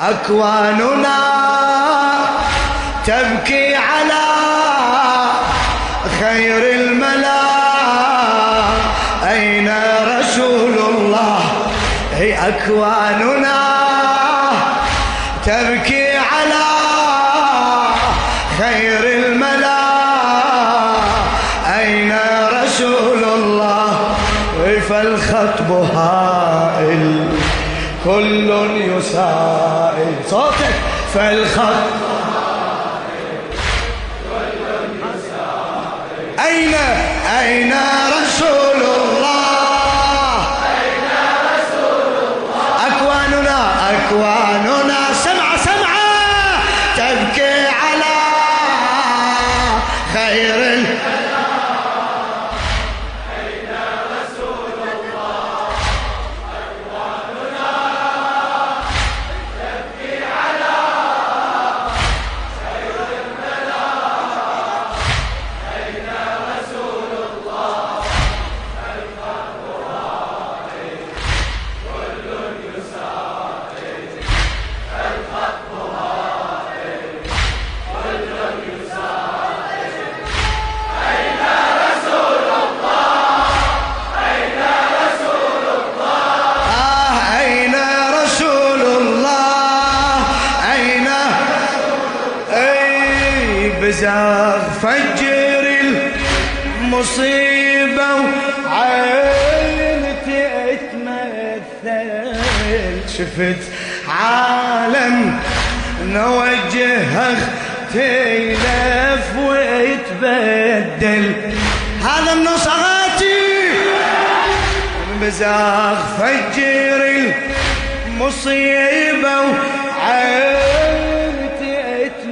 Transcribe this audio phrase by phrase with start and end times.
[0.00, 1.18] أكواننا
[3.06, 4.26] تبكي على
[6.20, 7.40] خير الملا.
[9.30, 9.72] أين
[10.18, 11.40] رسول الله؟
[12.12, 13.58] هي أكواننا
[15.46, 16.66] تبكي على
[18.58, 19.78] خير الملا.
[21.78, 22.16] أين
[22.52, 24.16] رسول الله؟
[24.88, 27.28] فالخطب هائل
[28.04, 28.52] كل
[29.02, 29.75] صوتك
[31.16, 31.72] فالخط
[36.46, 36.74] أين؟
[37.40, 37.72] أين؟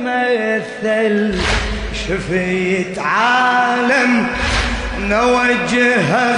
[0.05, 1.34] تتمثل
[2.08, 4.26] شفيت عالم
[4.98, 6.37] نوجهه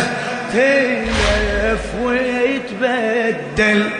[0.52, 3.90] تلف ويتبدل.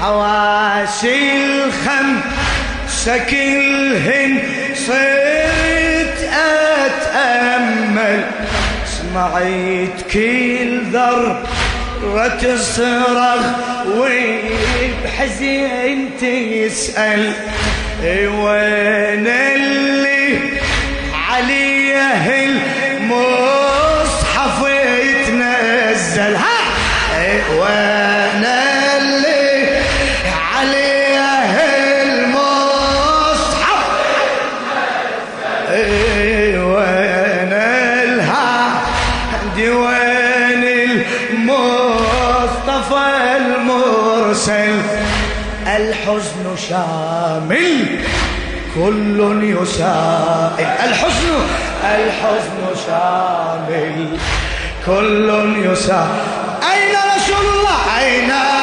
[0.00, 4.38] حواسي الخمسة كلهن
[4.74, 6.18] صرت
[6.84, 8.24] أتأمل.
[8.86, 11.42] سمعت كل ذرة
[12.42, 13.44] تصرخ
[15.06, 17.32] وبحزين تسأل
[18.02, 20.38] وين اللي
[21.14, 22.44] عليه
[22.96, 26.58] المصحف يتنزل؟ ها؟
[27.58, 28.25] وأنا
[48.76, 51.34] كل يسائل الحزن
[51.84, 54.18] الحزن شامل.
[54.86, 56.06] كل يسائل
[56.72, 58.55] أين رسول الله؟ أين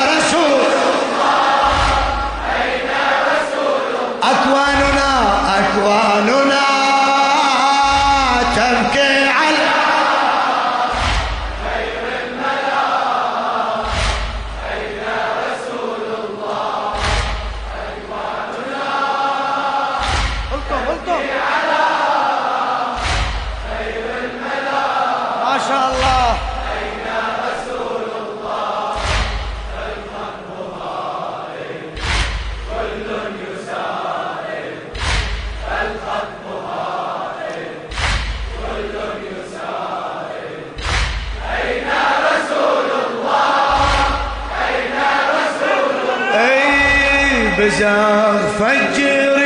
[47.74, 49.38] اي بزاغ فجر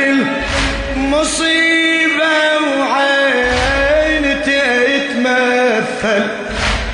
[0.96, 2.36] المصيبة
[2.78, 6.24] وعين تتمثل.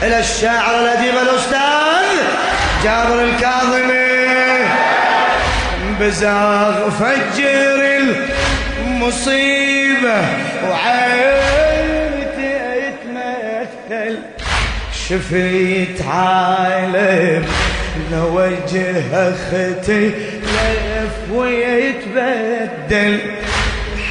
[0.02, 2.16] إلى الشاعر الأديب الأستاذ
[2.84, 4.68] جابر الكاظمي.
[6.00, 7.80] بزاغ فجر
[8.86, 10.20] المصيبة
[10.68, 14.18] وعين تتمثل.
[15.08, 17.44] شفيت عالم
[18.12, 20.10] نوجه أختي
[21.32, 23.18] ويتبدل.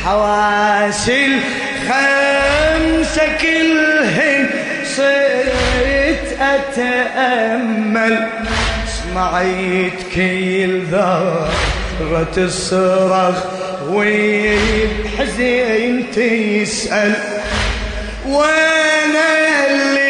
[0.03, 4.49] حواسي الخمسة كلهن
[4.95, 8.15] صرت أتأمل.
[8.87, 13.37] سمعت كل ذرة الصرخ
[13.89, 17.13] وبحزين تسأل.
[18.25, 19.29] وأنا
[19.69, 20.02] اللي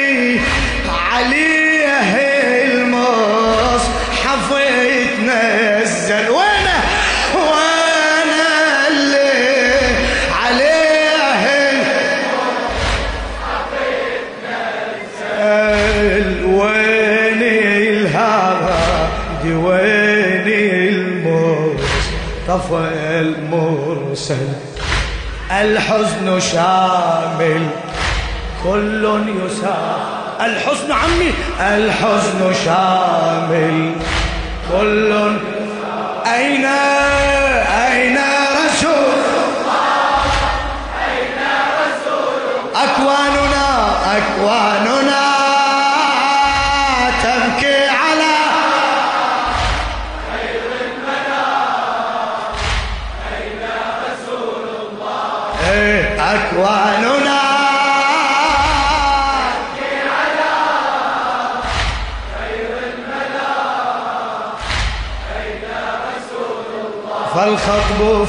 [22.53, 22.89] المصطفى
[23.19, 24.47] المرسل
[25.51, 27.67] الحزن شامل
[28.63, 29.99] كل يسار.
[30.41, 33.95] الحزن عمي الحزن شامل
[34.71, 35.11] كل
[36.25, 36.65] أين
[37.85, 38.17] أين
[38.65, 39.17] رسول
[41.09, 41.39] أين
[41.81, 42.41] رسول
[42.75, 43.67] أكواننا
[44.17, 45.02] أكواننا.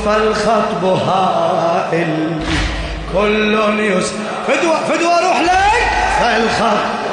[0.05, 2.41] فالخطب هائل.
[3.13, 4.13] كل يس
[4.47, 5.91] فدوى فدوى روح لك.
[6.21, 7.05] فالخطب.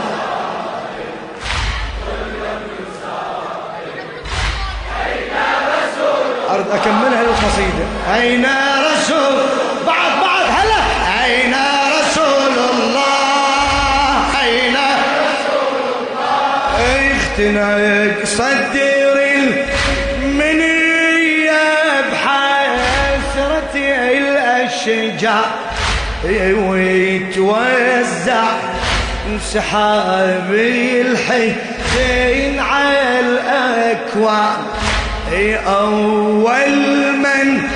[6.50, 8.46] أرد أكملها القصيدة أين
[8.94, 9.38] رسول
[9.88, 10.46] بعد بعد.
[10.50, 10.82] هلا.
[11.26, 11.56] أين
[12.00, 16.62] رسول الله؟ أين رسول الله
[17.12, 18.91] اختنق صدر
[26.70, 28.44] ويتوزع
[29.54, 30.54] سحاب
[31.02, 34.58] الحسين على الأكوان.
[35.68, 36.78] أول
[37.18, 37.70] من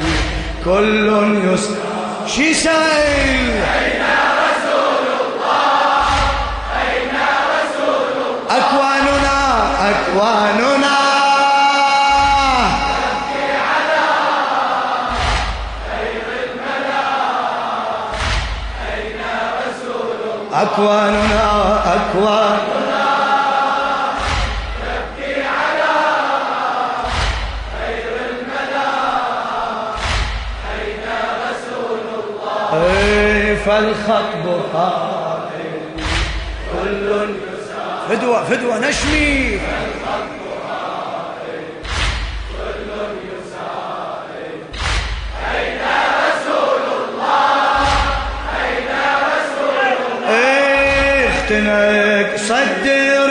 [0.65, 1.07] كل
[1.53, 1.69] يس
[2.27, 4.03] شي سائل؟ أين
[4.43, 6.05] رسول الله
[6.81, 7.15] أين
[7.51, 9.39] رسول الله أكواننا
[9.89, 10.99] أكواننا.
[20.53, 21.28] أكواننا.
[33.69, 36.01] فالخطب قائل
[36.73, 37.09] كل
[38.09, 39.59] فدوة فدوة نشمي
[51.27, 53.29] اختنق صدر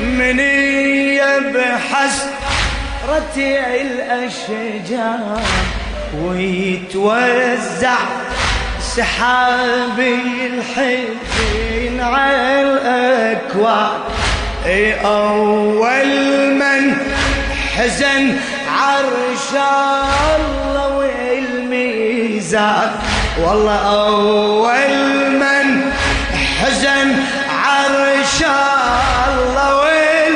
[0.00, 3.36] المنية بحسرة
[3.80, 5.42] الأشجار
[6.24, 8.21] ويتوزع
[8.96, 14.00] سحاب الحزن على الأكوان.
[14.66, 16.96] إي أول من
[17.76, 18.36] حزن
[18.68, 19.50] عرش
[20.36, 22.90] الله والميزان.
[23.40, 25.92] والله أول من
[26.60, 27.14] حزن
[27.64, 28.38] عرش
[29.28, 30.32] الله والميزان.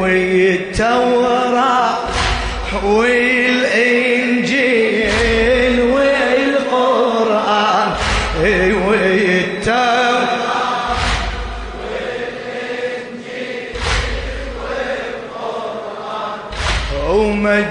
[0.00, 1.96] والتوراة
[2.84, 3.27] والإنجيل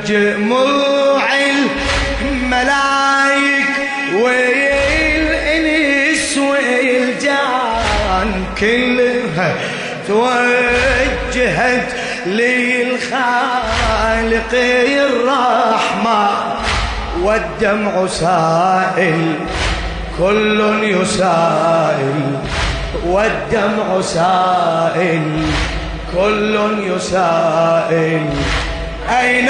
[0.09, 1.23] ومجموع
[2.21, 3.73] الملايك
[4.15, 5.57] والإنس
[6.37, 9.55] والجان كلها
[10.07, 11.93] توجهت
[12.25, 13.33] للخالق
[14.53, 16.37] الرحمن
[17.21, 19.35] والدمع سائل
[20.19, 22.39] كل يسائل
[23.05, 25.43] والدمع سائل
[26.15, 26.55] كل
[26.95, 28.29] يسائل.
[29.09, 29.49] أين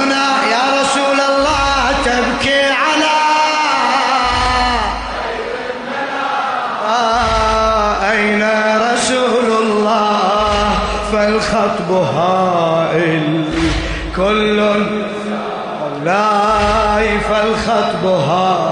[17.91, 18.70] فالخطب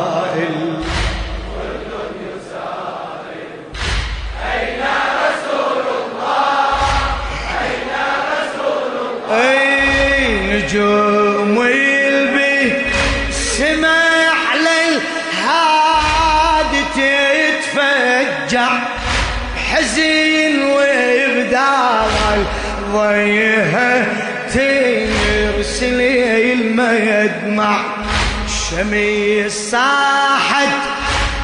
[28.79, 30.75] شميس صاحت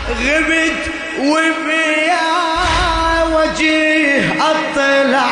[0.10, 0.84] غبت
[1.20, 2.28] وبيا
[3.34, 5.32] وجيه أطلع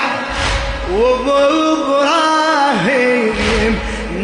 [0.93, 2.13] وبابراهيم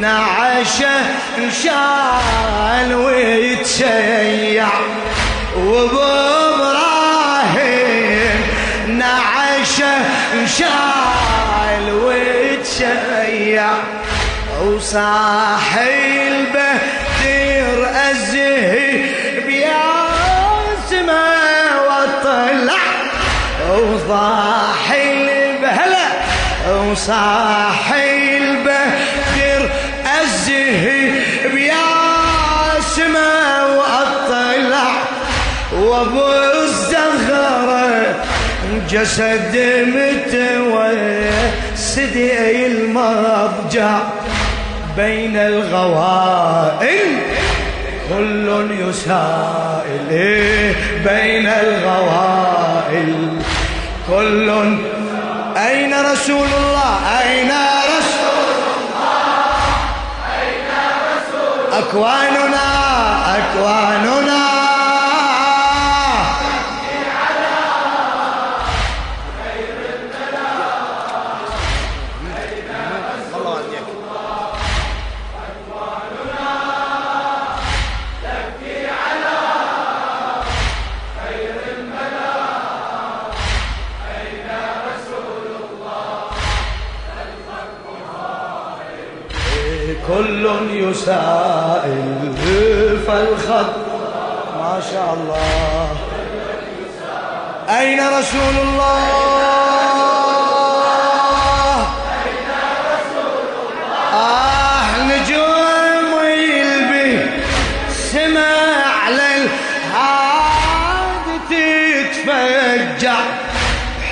[0.01, 0.99] نعشه
[1.37, 4.67] انشال ويتشيع.
[5.57, 6.79] وبابراهيم
[8.87, 9.95] نعشه
[10.33, 13.69] انشال ويتشيع.
[14.65, 16.08] وصاحي
[24.09, 26.07] وضاحي البهلة
[26.91, 29.61] وصاحي البدر
[30.21, 31.11] الزهي
[31.53, 33.29] بياسمه
[33.77, 34.91] وأطلع
[35.73, 36.27] وأبو
[36.63, 38.15] الزهره
[38.89, 39.55] جسد
[39.95, 41.35] متوسد
[42.65, 43.99] المضجع
[44.97, 47.09] بين الغوائل
[48.09, 50.09] كل يسائل
[51.05, 53.29] بين الغوائل.
[54.09, 54.49] كل.
[55.57, 57.51] أين رسول الله؟ أين
[57.97, 58.49] رسول
[58.89, 59.59] الله؟
[60.41, 60.69] أين
[61.09, 62.67] رسول أكواننا
[63.37, 64.38] أكواننا.
[98.29, 98.99] رسول الله.
[104.13, 104.89] آه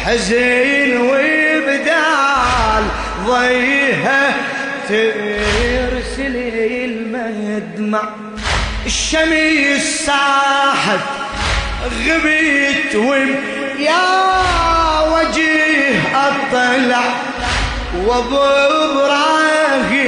[0.05, 2.83] حزين وبدال
[3.27, 4.35] ضيها
[4.89, 6.35] ترسل
[6.85, 8.03] المدمع.
[8.85, 10.99] الشمس ساحت
[12.07, 13.46] غبيت يا
[18.07, 18.39] وابو
[18.83, 20.03] إبراهيم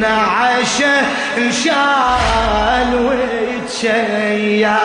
[0.00, 0.96] نعشه
[1.38, 4.78] انشال ويتشيع.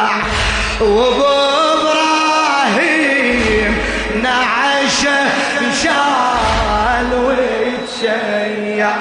[0.82, 1.26] وابو
[1.74, 3.72] إبراهيم
[4.24, 5.20] نعشه
[5.62, 8.96] انشال ويتشيع.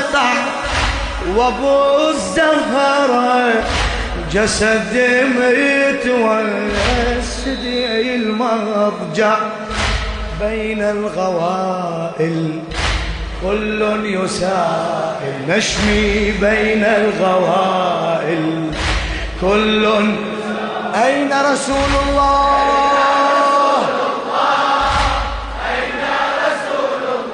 [0.05, 0.33] واسطع
[1.35, 3.63] وابو الزهره
[4.31, 4.93] جسد
[5.37, 6.45] متوسد
[8.15, 9.37] المضجع
[10.41, 12.59] بين الغوائل.
[13.43, 18.71] كل يسائل نشمي بين الغوائل.
[19.41, 19.85] كل
[21.03, 22.55] أين رسول الله؟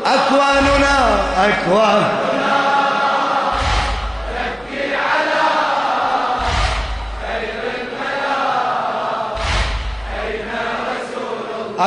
[0.05, 0.97] أكواننا
[1.37, 2.20] أكوان.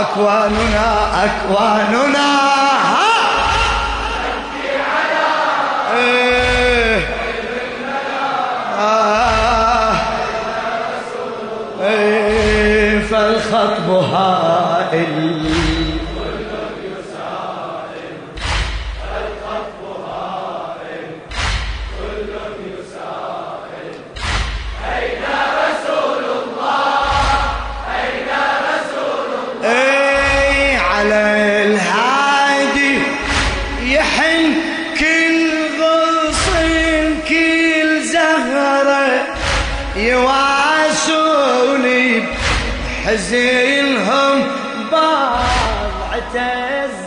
[0.00, 2.26] أكواننا أكواننا
[2.84, 3.14] ها
[5.96, 7.08] إيه.
[8.80, 9.92] آه.
[11.82, 13.02] إيه.
[13.06, 14.53] فالخطب هائل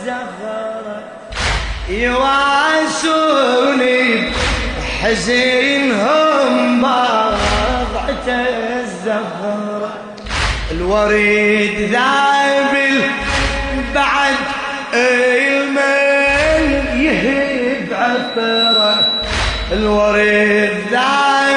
[0.08, 1.02] الزهرة
[2.88, 3.52] يواسوني
[5.02, 9.92] حزينهم باضعة الزهرة
[10.70, 13.00] الوريد ذابل
[13.94, 14.34] بعد
[14.94, 18.96] المن يهب عفره
[19.72, 21.47] الوريد ذابل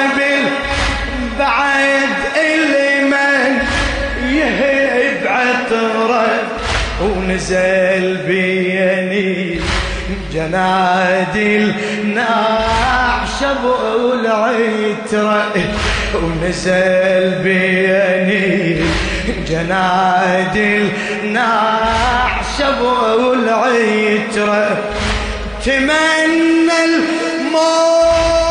[7.42, 9.60] ونزل بيني
[10.32, 11.56] جنادي
[12.00, 15.52] النعشب والعترة
[16.14, 18.84] ونزل بيني
[19.48, 20.88] جنادي
[21.22, 22.80] النعشب
[23.18, 24.78] والعترة
[25.64, 28.41] تمنى الموت.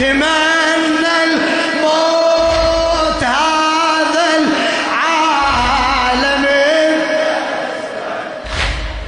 [0.00, 4.26] تمنى الموت هذا
[4.88, 6.44] العالم.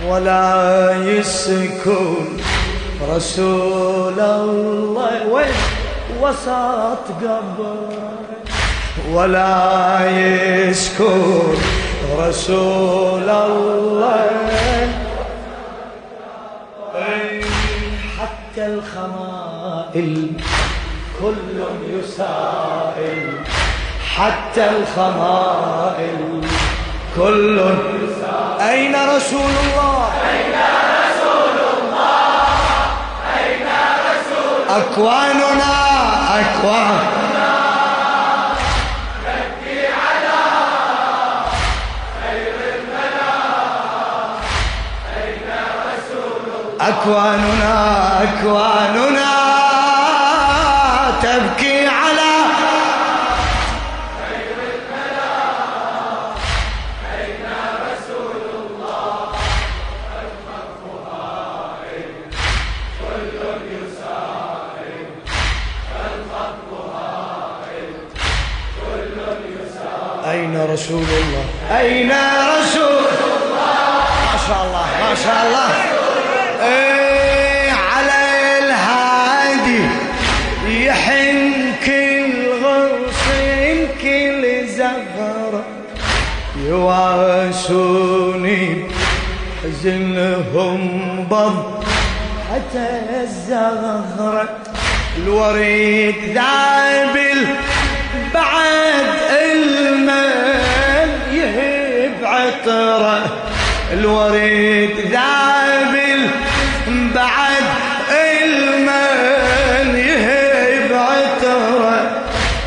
[0.07, 0.51] ولا
[1.05, 2.17] يسكن
[3.09, 5.27] رسول الله.
[5.33, 5.55] وين؟
[6.21, 7.89] وسط قبره
[9.13, 11.57] ولا يسكن
[12.19, 14.31] رسول الله.
[18.19, 20.13] حتى الخمائل.
[21.23, 23.41] كل يسائل
[24.17, 26.41] حتى الخمائل.
[27.17, 27.61] كل
[28.61, 30.55] أين رسول الله؟ أين
[31.05, 32.35] رسول الله؟
[33.39, 33.67] أين
[34.09, 35.75] رسول أكواننا
[36.41, 36.99] أكوان.
[46.81, 49.32] أكواننا أكواننا.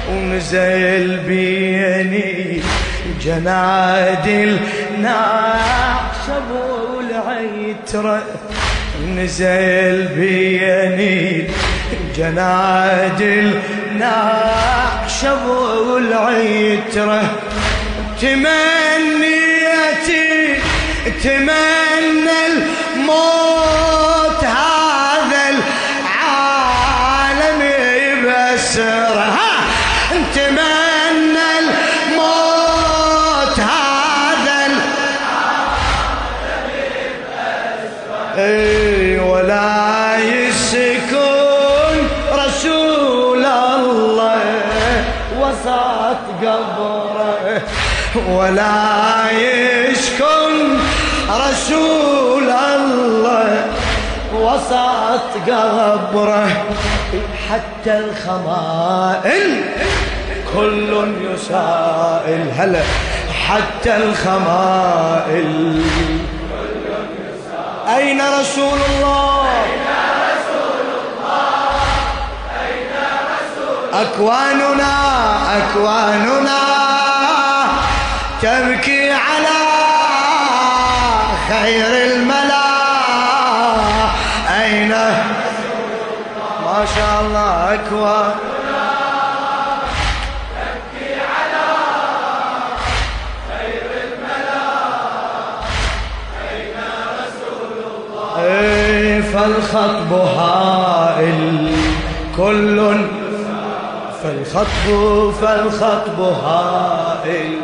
[0.09, 2.61] ونزل بيني
[3.21, 8.23] جنادي النعشب والعتره
[9.17, 11.47] نزل بيني
[12.17, 13.21] جناد
[13.91, 15.43] النعشب
[15.87, 17.21] والعترة
[18.21, 19.45] تمنيتي
[21.23, 23.94] تمنى الموت.
[48.17, 50.77] ولا يسكن
[51.29, 53.65] رسول الله
[54.33, 56.47] وسط قبره
[57.49, 59.61] حتى الخمائل.
[60.55, 60.91] كل
[61.33, 62.81] يسائل هلا
[63.47, 65.81] حتى الخمائل.
[67.97, 69.45] أين رسول الله؟
[73.93, 74.93] أكواننا
[75.57, 76.74] أكواننا.
[78.45, 79.57] تبكي على
[81.49, 82.65] خير الملا
[84.61, 84.89] أين؟
[86.65, 87.79] ما شاء الله
[98.39, 101.71] إيه، فالخطب هائل.
[102.37, 103.05] كل
[104.23, 107.61] فالخطب فالخطب هائل.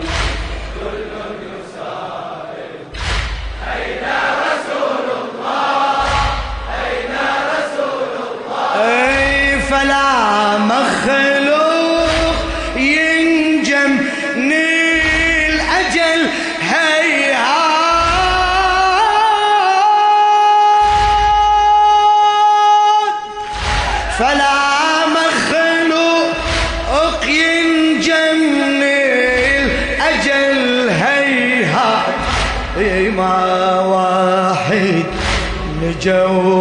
[9.71, 12.36] فلا مخلوق
[12.75, 13.91] ينجم
[14.36, 16.29] نيل أجل
[16.62, 17.55] هيهات.
[24.19, 26.36] فلا مخلوق
[27.25, 28.81] ينجم
[29.63, 32.13] الأجل هيهات.
[32.77, 35.05] إيه ما واحد
[35.81, 36.61] نجوم.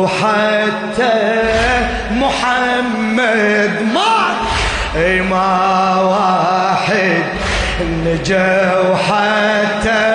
[8.31, 10.07] نجوا حتى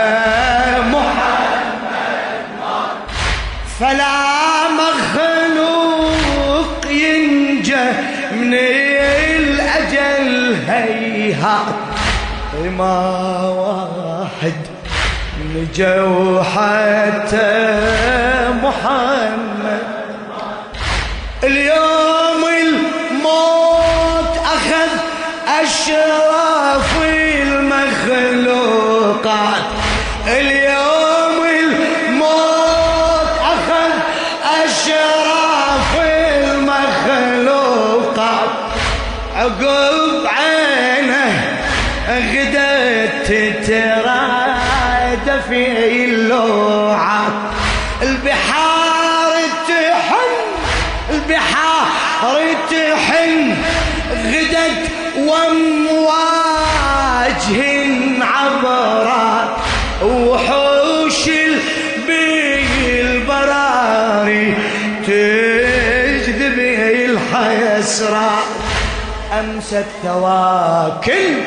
[0.92, 2.16] محمد.
[3.80, 4.20] فلا
[4.82, 6.12] مخلوق
[6.92, 7.88] ينجى
[8.32, 8.54] من
[9.34, 11.76] الأجل هيهات
[12.78, 13.00] ما
[13.50, 14.60] واحد
[15.56, 17.54] نجوا حتى
[18.64, 19.55] محمد.
[39.62, 39.95] عقب
[69.66, 71.42] أمست ثواكل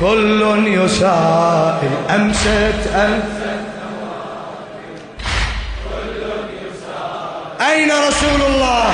[0.00, 3.60] كل يسائل أمست أمست
[7.60, 8.92] أين رسول الله؟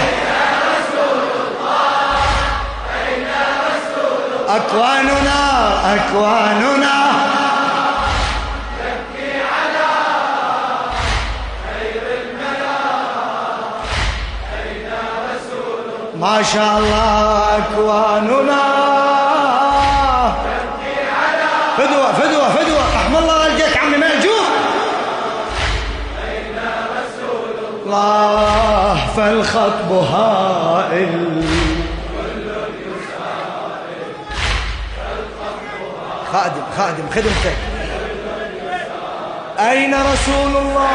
[4.48, 7.25] أكواننا أكواننا.
[16.20, 18.62] ما شاء الله أكواننا.
[21.79, 24.46] فدوة فدوة فدوة رحم الله والديك عمي مأجور.
[27.87, 31.44] الله فالخطب هائل.
[36.33, 37.57] خادم خادم خدمتك.
[39.59, 40.88] أين رسول الله؟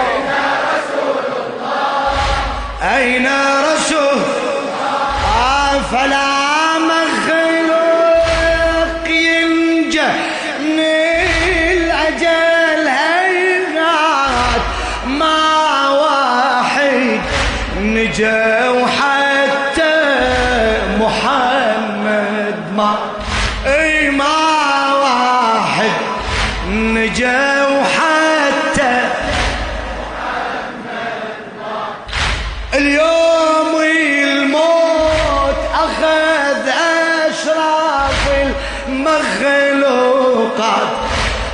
[2.81, 3.25] أين
[3.73, 4.30] رسول الله؟
[5.91, 6.40] فلا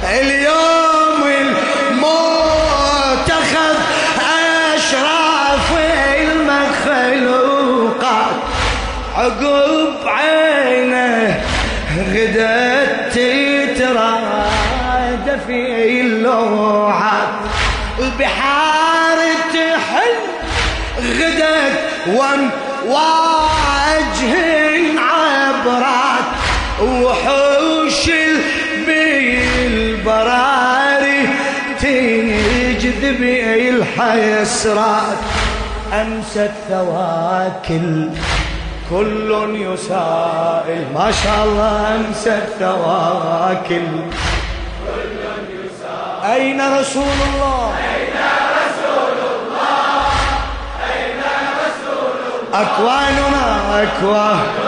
[0.04, 1.24] اليوم
[1.92, 3.76] الموت أخذ
[4.76, 5.72] أشراف
[7.08, 8.36] المخلوقات
[9.18, 11.44] عقب عينه
[12.14, 13.12] غدت
[13.78, 15.62] تتراد في
[16.02, 17.28] اللوعات
[18.00, 19.18] البحار
[19.54, 20.16] تحل
[21.00, 23.57] غدت وجه
[33.98, 35.18] الحيسرات
[35.94, 38.10] أمست ثواكل
[38.90, 40.86] كل يسائل.
[40.94, 43.88] ما شاء الله أمست ثواكل
[46.26, 47.74] أين رسول الله؟
[52.54, 54.67] أكواننا أكوان.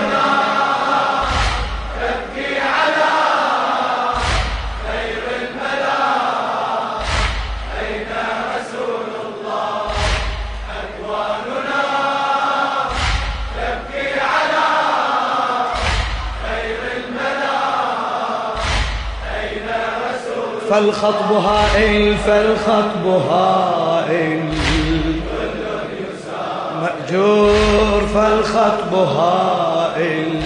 [20.70, 24.44] فالخطب هائل فالخطب هائل.
[26.82, 30.42] مأجور فالخطب هائل.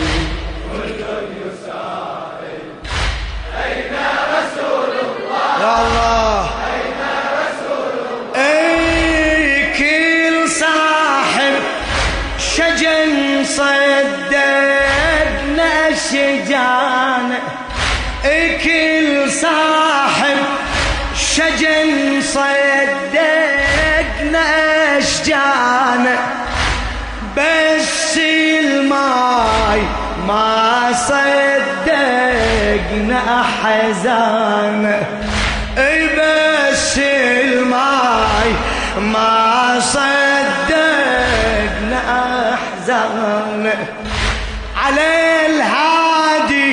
[25.24, 26.06] اشجان
[27.38, 28.18] بس
[28.60, 29.82] الماي
[30.28, 32.44] ما صدقنا
[33.64, 34.84] حزان
[35.78, 36.98] أي بس
[39.00, 41.14] ما صدقنا
[42.54, 43.66] أحزان.
[44.78, 45.08] على
[45.46, 46.72] الهادي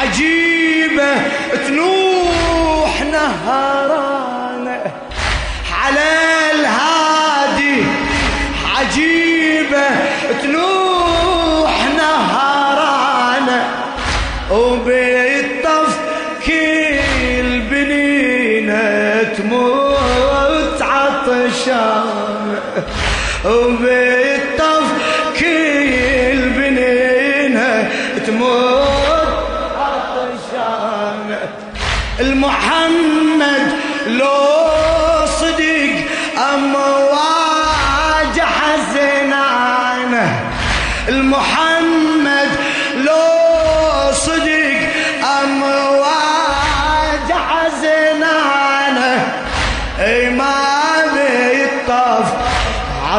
[0.00, 1.12] عجيبة
[1.66, 4.11] تنوح نهران.
[9.76, 10.71] عجيبة تنوح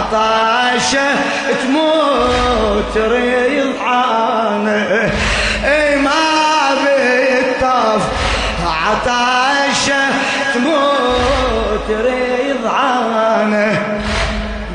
[0.03, 1.15] عطاشه
[1.63, 4.81] تموت ريضعانه
[5.65, 6.11] إي ما
[6.83, 8.03] بيطف
[8.65, 10.03] عطاشه
[10.53, 13.71] تموت ريضعانه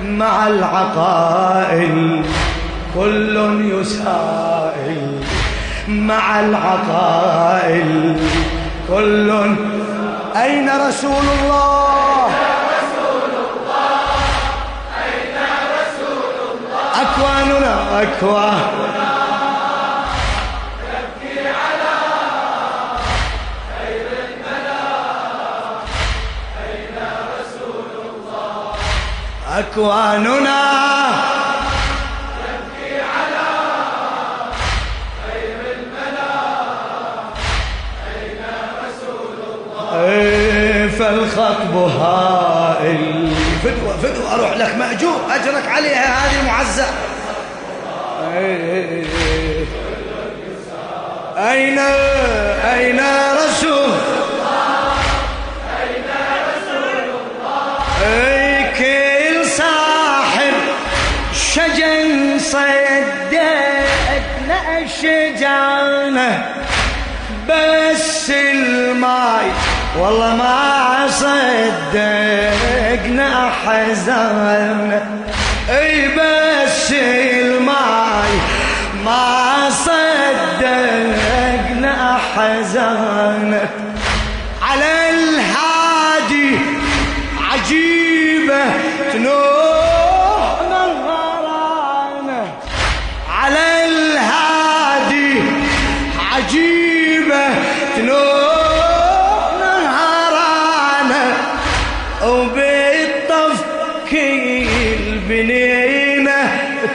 [0.03, 2.25] مع العقائل
[2.95, 5.23] كل يسائل.
[5.89, 8.17] مع العقائل
[8.89, 9.31] كل
[10.37, 12.48] أين رسول الله؟
[17.69, 18.89] أكواننا
[29.59, 30.69] أكوان أكواننا.
[39.95, 43.33] إيه، فالخطب هائل.
[43.65, 46.85] فدوة فدوة أروح لك مأجور أجرك عليها هذه المعزة
[48.39, 49.05] إيه.
[51.39, 51.79] أين
[52.75, 53.01] أين
[53.35, 53.91] رسول
[58.05, 60.55] أي كل صاحب
[61.33, 63.79] شجن صدقنا
[64.85, 66.47] الشجانة
[67.49, 69.51] بس الماي
[69.99, 72.51] والله ما صدقنا
[73.67, 75.03] حزانة
[75.71, 76.93] أي بس
[79.05, 81.19] ما صدقنا
[82.37, 83.69] حزانة
[84.63, 86.59] على الهادي
[87.53, 88.65] عجيبة
[89.13, 92.43] تنوح نهرانة
[93.33, 95.43] على الهادي
[96.33, 97.45] عجيبة
[97.97, 101.27] تنوح نهرانة
[102.25, 103.59] وبالطف
[104.11, 106.41] كل بنينة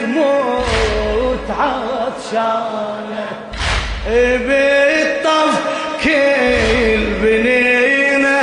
[0.02, 1.50] تموت
[2.34, 3.26] عطشانة
[4.38, 5.56] بالطف
[6.04, 8.42] كل بنينة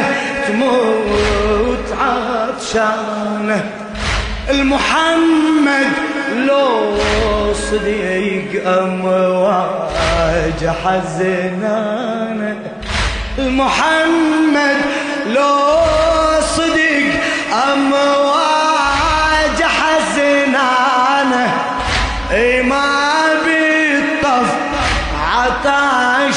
[0.49, 3.61] تموت عطشانة.
[4.51, 5.93] المحمد
[6.37, 6.97] لو
[7.53, 12.57] صديق أمواج حزنانة.
[13.39, 14.81] المحمد
[15.27, 15.57] لو
[16.41, 17.11] صدق
[17.73, 18.20] أمواج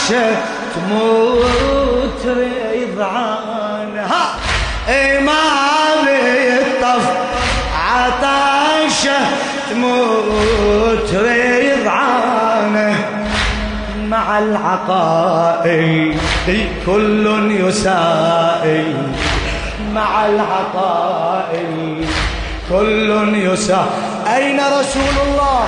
[0.04, 0.36] عطاشة
[0.76, 2.26] تموت
[2.76, 4.36] رضعانة ها
[4.90, 5.42] اي ما
[6.06, 7.06] بالطف
[7.78, 9.20] عطاشة
[9.72, 12.96] تموت رضعانه
[14.08, 16.18] مع العقائل
[16.86, 18.96] كل يسائل
[19.94, 22.06] مع العقائل
[22.70, 23.86] كل يسائل
[24.36, 25.68] أين رسول الله؟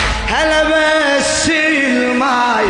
[0.31, 2.65] هلا بس الماي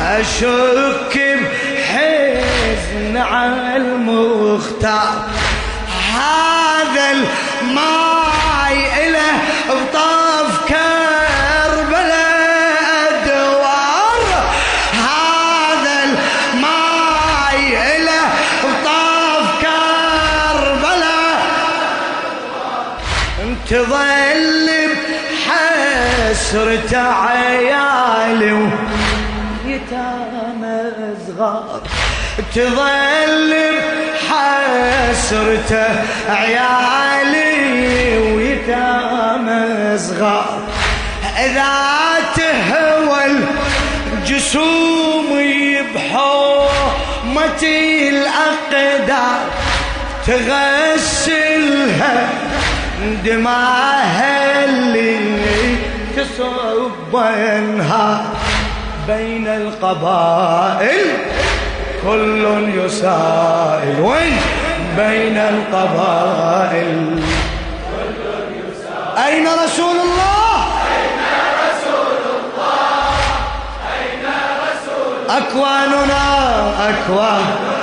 [0.00, 5.28] اشك بحزن على المختار.
[6.14, 9.32] هذا الماي إله
[9.68, 10.21] بطاف
[26.52, 28.52] بحسرة عيالي
[29.64, 30.80] ويتامى
[31.26, 31.80] صغار
[32.54, 33.52] تظل
[34.12, 35.72] بحسرة
[36.28, 37.54] عيالي
[38.36, 40.60] ويتامى صغار
[41.38, 41.72] إذا
[42.36, 43.22] تهوى
[44.12, 45.30] الجسوم
[45.94, 47.62] بحومة
[48.08, 49.42] الأقدار.
[50.26, 52.16] تغسلها
[53.24, 55.31] دماها اللي
[56.38, 58.24] تصب ينهار
[59.06, 61.06] بين القبائل.
[62.06, 64.36] كل يسائل وين؟
[64.96, 67.22] بين القبائل.
[69.26, 70.56] أين رسول الله؟
[70.96, 71.20] أين
[71.64, 73.14] رسول الله
[73.92, 74.24] أين
[74.64, 76.24] رسول أكواننا
[76.88, 77.81] أكوان.